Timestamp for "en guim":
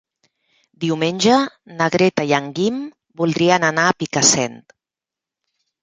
2.39-2.81